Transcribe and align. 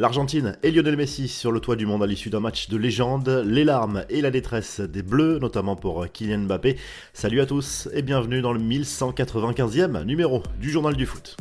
L'Argentine 0.00 0.56
et 0.62 0.70
Lionel 0.70 0.96
Messi 0.96 1.28
sur 1.28 1.52
le 1.52 1.60
toit 1.60 1.76
du 1.76 1.84
monde 1.84 2.02
à 2.02 2.06
l'issue 2.06 2.30
d'un 2.30 2.40
match 2.40 2.70
de 2.70 2.78
légende, 2.78 3.44
les 3.44 3.64
larmes 3.64 4.06
et 4.08 4.22
la 4.22 4.30
détresse 4.30 4.80
des 4.80 5.02
Bleus, 5.02 5.38
notamment 5.40 5.76
pour 5.76 6.10
Kylian 6.10 6.46
Mbappé. 6.46 6.78
Salut 7.12 7.42
à 7.42 7.44
tous 7.44 7.86
et 7.92 8.00
bienvenue 8.00 8.40
dans 8.40 8.54
le 8.54 8.60
1195e 8.60 10.02
numéro 10.04 10.42
du 10.58 10.70
Journal 10.70 10.96
du 10.96 11.04
Foot. 11.04 11.36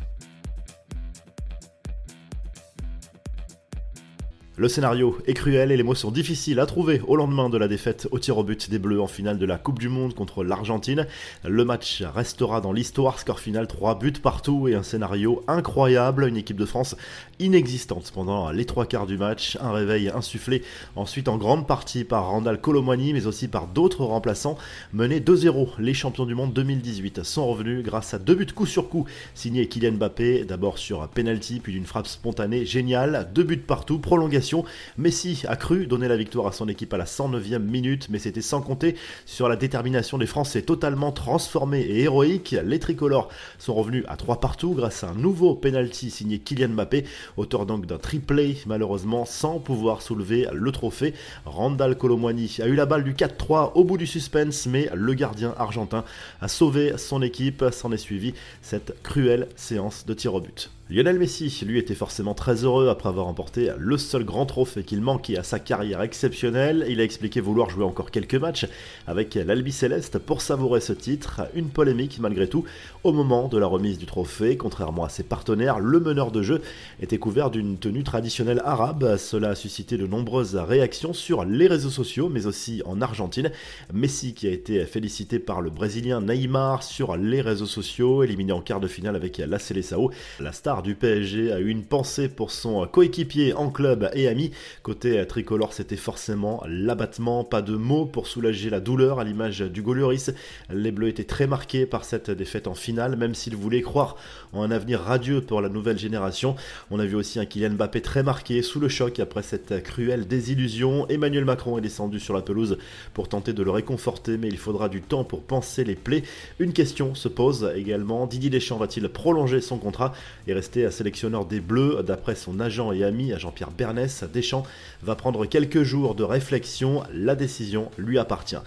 Le 4.60 4.68
scénario 4.68 5.18
est 5.26 5.36
cruel 5.36 5.72
et 5.72 5.78
les 5.78 5.84
mots 5.84 5.96
sont 5.96 6.12
difficiles 6.12 6.60
à 6.60 6.66
trouver 6.66 7.02
au 7.08 7.16
lendemain 7.16 7.50
de 7.50 7.58
la 7.58 7.70
défaite 7.70 8.10
au 8.12 8.20
tir 8.20 8.38
au 8.38 8.44
but 8.44 8.70
des 8.70 8.78
Bleus 8.78 9.00
en 9.00 9.08
finale 9.08 9.38
de 9.38 9.46
la 9.46 9.58
Coupe 9.58 9.80
du 9.80 9.88
Monde 9.88 10.14
contre 10.14 10.44
l'Argentine. 10.44 11.08
Le 11.48 11.64
match 11.64 12.04
restera 12.04 12.60
dans 12.60 12.74
l'histoire, 12.74 13.20
score 13.20 13.40
final 13.40 13.68
3 13.68 13.98
buts 13.98 14.12
partout 14.22 14.68
et 14.68 14.76
un 14.76 14.84
scénario 14.84 15.46
incroyable, 15.48 16.28
une 16.28 16.36
équipe 16.36 16.58
de 16.58 16.66
France 16.66 16.98
inexistante 17.40 18.12
pendant 18.14 18.52
les 18.52 18.66
trois 18.66 18.86
quarts 18.86 19.08
du 19.08 19.18
match, 19.18 19.58
un 19.62 19.72
réveil 19.72 20.10
insufflé 20.10 20.62
ensuite 20.98 21.30
en 21.30 21.38
grande 21.38 21.66
partie 21.66 22.04
par 22.04 22.28
Randall 22.28 22.60
Colomwani 22.60 23.14
mais 23.14 23.28
aussi 23.28 23.48
par 23.48 23.66
d'autres 23.66 24.04
remplaçants. 24.04 24.58
Menés 24.92 25.22
2-0, 25.22 25.70
les 25.80 25.94
champions 25.94 26.26
du 26.26 26.36
monde 26.36 26.52
2018 26.52 27.24
sont 27.24 27.48
revenus 27.48 27.82
grâce 27.82 28.14
à 28.14 28.20
deux 28.20 28.36
buts 28.36 28.46
coup 28.54 28.66
sur 28.66 28.90
coup 28.90 29.06
signés 29.36 29.70
Kylian 29.70 29.94
Mbappé, 29.94 30.44
d'abord 30.44 30.80
sur 30.80 31.08
penalty 31.08 31.62
puis 31.62 31.72
d'une 31.72 31.86
frappe 31.86 32.08
spontanée 32.08 32.66
géniale, 32.66 33.32
deux 33.34 33.44
buts 33.44 33.56
partout, 33.56 34.00
prolongation 34.00 34.49
Messi 34.98 35.44
a 35.48 35.56
cru 35.56 35.88
donner 35.88 36.08
la 36.08 36.18
victoire 36.18 36.48
à 36.48 36.52
son 36.52 36.68
équipe 36.68 36.94
à 36.94 36.98
la 36.98 37.06
109e 37.06 37.60
minute, 37.60 38.08
mais 38.10 38.20
c'était 38.20 38.42
sans 38.42 38.62
compter 38.62 38.96
sur 39.26 39.50
la 39.50 39.56
détermination 39.56 40.18
des 40.18 40.26
Français 40.26 40.62
totalement 40.62 41.12
transformés 41.12 41.82
et 41.82 42.02
héroïques. 42.02 42.56
Les 42.64 42.80
tricolores 42.80 43.30
sont 43.58 43.74
revenus 43.74 44.04
à 44.08 44.18
3 44.18 44.40
partout 44.40 44.74
grâce 44.74 45.04
à 45.04 45.10
un 45.10 45.16
nouveau 45.16 45.56
penalty 45.56 46.10
signé 46.10 46.40
Kylian 46.40 46.70
Mbappé, 46.70 47.06
auteur 47.38 47.66
donc 47.66 47.86
d'un 47.86 47.98
triplé, 47.98 48.58
malheureusement 48.66 49.26
sans 49.26 49.60
pouvoir 49.60 50.02
soulever 50.02 50.48
le 50.52 50.72
trophée. 50.72 51.14
Randall 51.46 51.98
Colomwani 51.98 52.58
a 52.62 52.68
eu 52.68 52.76
la 52.76 52.86
balle 52.86 53.04
du 53.04 53.14
4-3 53.14 53.74
au 53.76 53.84
bout 53.84 53.98
du 53.98 54.08
suspense, 54.08 54.66
mais 54.66 54.90
le 54.94 55.14
gardien 55.14 55.54
argentin 55.58 56.04
a 56.42 56.48
sauvé 56.48 56.94
son 56.98 57.22
équipe. 57.22 57.64
S'en 57.72 57.92
est 57.92 57.98
suivi 57.98 58.34
cette 58.62 59.02
cruelle 59.04 59.48
séance 59.56 60.06
de 60.06 60.14
tir 60.14 60.34
au 60.34 60.42
but. 60.42 60.70
Lionel 60.92 61.20
Messi, 61.20 61.56
lui, 61.68 61.78
était 61.78 61.94
forcément 61.94 62.34
très 62.34 62.64
heureux 62.64 62.90
après 62.90 63.10
avoir 63.10 63.28
remporté 63.28 63.70
le 63.78 63.96
seul 64.00 64.24
grand 64.24 64.48
trophée 64.48 64.82
qu'il 64.82 65.02
manquait 65.02 65.38
à 65.38 65.44
sa 65.44 65.60
carrière 65.60 66.02
exceptionnelle. 66.02 66.84
Il 66.90 67.00
a 67.00 67.04
expliqué 67.04 67.42
vouloir 67.42 67.70
jouer 67.70 67.84
encore 67.84 68.10
quelques 68.10 68.34
matchs 68.34 68.66
avec 69.06 69.36
l'Albi 69.36 69.72
Céleste 69.72 70.18
pour 70.18 70.42
savourer 70.42 70.82
ce 70.82 70.94
titre. 70.94 71.42
Une 71.54 71.70
polémique 71.70 72.18
malgré 72.20 72.48
tout 72.50 72.66
au 73.04 73.12
moment 73.12 73.50
de 73.50 73.60
la 73.60 73.68
remise 73.68 74.00
du 74.00 74.08
trophée. 74.08 74.58
Contrairement 74.58 75.04
à 75.04 75.10
ses 75.10 75.22
partenaires, 75.22 75.78
le 75.78 76.00
meneur 76.00 76.32
de 76.32 76.42
jeu 76.42 76.60
était 77.00 77.20
couvert 77.20 77.52
d'une 77.52 77.78
tenue 77.78 78.04
traditionnelle 78.04 78.64
arabe. 78.66 79.18
Cela 79.18 79.50
a 79.50 79.56
suscité 79.56 79.96
de 79.96 80.08
nombreuses 80.08 80.56
réactions 80.56 81.14
sur 81.14 81.46
les 81.46 81.68
réseaux 81.68 81.92
sociaux, 81.92 82.30
mais 82.30 82.48
aussi 82.48 82.82
en 82.86 83.00
Argentine. 83.00 83.52
Messi 83.94 84.34
qui 84.34 84.48
a 84.48 84.52
été 84.52 84.84
félicité 84.86 85.38
par 85.38 85.62
le 85.62 85.70
Brésilien 85.70 86.22
Neymar 86.22 86.82
sur 86.82 87.16
les 87.16 87.42
réseaux 87.42 87.68
sociaux, 87.68 88.24
éliminé 88.24 88.54
en 88.54 88.62
quart 88.62 88.80
de 88.80 88.88
finale 88.88 89.16
avec 89.16 89.38
la 89.38 89.60
Seleção. 89.60 90.10
La 90.40 90.52
star 90.52 90.79
du 90.82 90.96
PSG 90.96 91.52
a 91.52 91.60
eu 91.60 91.70
une 91.70 91.84
pensée 91.84 92.30
pour 92.30 92.52
son 92.52 92.86
coéquipier 92.88 93.54
en 93.54 93.70
club 93.70 94.10
et 94.14 94.28
ami. 94.28 94.52
Côté 94.84 95.26
tricolore, 95.28 95.74
c'était 95.74 95.96
forcément 95.96 96.64
l'abattement, 96.68 97.44
pas 97.44 97.62
de 97.62 97.76
mots 97.76 98.06
pour 98.06 98.28
soulager 98.28 98.70
la 98.70 98.80
douleur 98.80 99.20
à 99.20 99.24
l'image 99.24 99.60
du 99.60 99.82
Goluris. 99.82 100.28
Les 100.70 100.92
Bleus 100.92 101.10
étaient 101.10 101.24
très 101.24 101.48
marqués 101.48 101.86
par 101.86 102.06
cette 102.06 102.30
défaite 102.32 102.68
en 102.68 102.76
finale, 102.76 103.16
même 103.16 103.36
s'ils 103.36 103.56
voulaient 103.56 103.82
croire 103.82 104.16
en 104.54 104.62
un 104.62 104.72
avenir 104.72 105.00
radieux 105.00 105.42
pour 105.42 105.62
la 105.62 105.70
nouvelle 105.70 105.98
génération. 105.98 106.56
On 106.92 107.00
a 107.00 107.06
vu 107.06 107.16
aussi 107.16 107.40
un 107.40 107.46
Kylian 107.46 107.72
Mbappé 107.72 108.02
très 108.02 108.24
marqué 108.24 108.62
sous 108.62 108.80
le 108.80 108.90
choc 108.90 109.20
après 109.20 109.44
cette 109.44 109.84
cruelle 109.84 110.28
désillusion. 110.28 111.08
Emmanuel 111.10 111.46
Macron 111.46 111.78
est 111.78 111.82
descendu 111.82 112.20
sur 112.20 112.34
la 112.34 112.42
pelouse 112.42 112.78
pour 113.14 113.28
tenter 113.28 113.54
de 113.54 113.64
le 113.64 113.72
réconforter, 113.72 114.38
mais 114.38 114.48
il 114.48 114.58
faudra 114.58 114.90
du 114.90 115.02
temps 115.02 115.24
pour 115.24 115.42
penser 115.42 115.84
les 115.84 115.96
plaies. 115.96 116.24
Une 116.60 116.74
question 116.74 117.16
se 117.16 117.28
pose 117.28 117.72
également 117.76 118.28
Didier 118.28 118.50
Deschamps 118.50 118.78
va-t-il 118.78 119.10
prolonger 119.10 119.62
son 119.62 119.78
contrat 119.78 120.14
et 120.48 120.54
rester 120.54 120.69
à 120.78 120.92
sélectionneur 120.92 121.46
des 121.46 121.60
Bleus. 121.60 122.04
D'après 122.04 122.36
son 122.36 122.60
agent 122.60 122.92
et 122.92 123.04
ami, 123.04 123.34
Jean-Pierre 123.38 123.72
Bernès, 123.72 124.24
Deschamps 124.32 124.64
va 125.02 125.16
prendre 125.16 125.46
quelques 125.46 125.84
jours 125.84 126.16
de 126.16 126.24
réflexion. 126.24 127.04
La 127.12 127.36
décision 127.36 127.90
lui 127.98 128.20
appartient. 128.20 128.58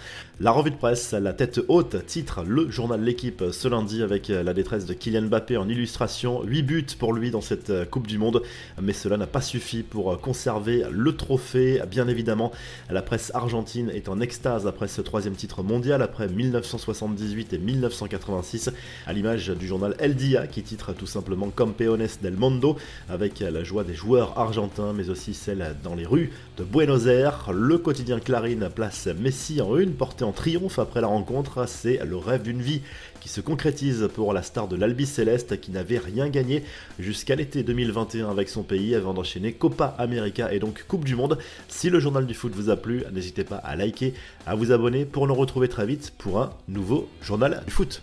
La 0.40 0.50
revue 0.50 0.72
de 0.72 0.76
presse, 0.76 1.12
la 1.12 1.32
tête 1.32 1.60
haute, 1.68 2.04
titre 2.06 2.42
le 2.44 2.68
journal 2.70 3.00
L'équipe 3.00 3.44
ce 3.52 3.68
lundi 3.68 4.02
avec 4.02 4.28
la 4.28 4.52
détresse 4.52 4.84
de 4.84 4.94
Kylian 4.94 5.22
Mbappé 5.22 5.56
en 5.56 5.68
illustration. 5.68 6.42
8 6.42 6.62
buts 6.62 6.86
pour 6.98 7.12
lui 7.12 7.30
dans 7.30 7.40
cette 7.40 7.88
Coupe 7.90 8.08
du 8.08 8.18
Monde, 8.18 8.42
mais 8.80 8.92
cela 8.92 9.16
n'a 9.16 9.28
pas 9.28 9.40
suffi 9.40 9.82
pour 9.82 10.20
conserver 10.20 10.84
le 10.90 11.16
trophée. 11.16 11.80
Bien 11.88 12.08
évidemment, 12.08 12.50
la 12.90 13.02
presse 13.02 13.30
argentine 13.34 13.90
est 13.90 14.08
en 14.08 14.20
extase 14.20 14.66
après 14.66 14.88
ce 14.88 15.00
troisième 15.00 15.34
titre 15.34 15.62
mondial, 15.62 16.02
après 16.02 16.28
1978 16.28 17.52
et 17.52 17.58
1986, 17.58 18.70
à 19.06 19.12
l'image 19.12 19.48
du 19.48 19.66
journal 19.66 19.94
El 19.98 20.16
Dia 20.16 20.46
qui 20.48 20.62
titre 20.62 20.92
tout 20.92 21.06
simplement 21.06 21.50
Del 21.96 22.36
Mondo, 22.36 22.76
avec 23.08 23.40
la 23.40 23.64
joie 23.64 23.84
des 23.84 23.94
joueurs 23.94 24.38
argentins, 24.38 24.92
mais 24.92 25.10
aussi 25.10 25.34
celle 25.34 25.76
dans 25.84 25.94
les 25.94 26.06
rues 26.06 26.30
de 26.56 26.64
Buenos 26.64 27.06
Aires. 27.06 27.50
Le 27.52 27.78
quotidien 27.78 28.18
Clarín 28.18 28.68
place 28.74 29.08
Messi 29.18 29.60
en 29.60 29.76
une, 29.76 29.92
porté 29.92 30.24
en 30.24 30.32
triomphe 30.32 30.78
après 30.78 31.00
la 31.00 31.06
rencontre. 31.08 31.68
C'est 31.68 32.00
le 32.04 32.16
rêve 32.16 32.42
d'une 32.42 32.62
vie 32.62 32.82
qui 33.20 33.28
se 33.28 33.40
concrétise 33.40 34.08
pour 34.14 34.32
la 34.32 34.42
star 34.42 34.68
de 34.68 34.76
l'Albi 34.76 35.06
Céleste 35.06 35.60
qui 35.60 35.70
n'avait 35.70 35.98
rien 35.98 36.28
gagné 36.28 36.64
jusqu'à 36.98 37.36
l'été 37.36 37.62
2021 37.62 38.30
avec 38.30 38.48
son 38.48 38.62
pays 38.62 38.94
avant 38.94 39.12
d'enchaîner 39.12 39.52
Copa 39.52 39.94
América 39.98 40.52
et 40.52 40.58
donc 40.58 40.84
Coupe 40.88 41.04
du 41.04 41.14
Monde. 41.14 41.38
Si 41.68 41.90
le 41.90 42.00
journal 42.00 42.26
du 42.26 42.34
foot 42.34 42.52
vous 42.54 42.70
a 42.70 42.76
plu, 42.76 43.04
n'hésitez 43.12 43.44
pas 43.44 43.56
à 43.56 43.76
liker, 43.76 44.14
à 44.46 44.54
vous 44.54 44.72
abonner 44.72 45.04
pour 45.04 45.26
nous 45.26 45.34
retrouver 45.34 45.68
très 45.68 45.86
vite 45.86 46.14
pour 46.16 46.40
un 46.40 46.50
nouveau 46.68 47.08
journal 47.20 47.62
du 47.66 47.72
foot. 47.72 48.00